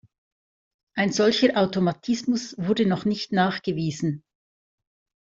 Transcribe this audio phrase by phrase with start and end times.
[0.95, 4.23] Ein solcher Automatismus wurde noch nicht nachgewiesen.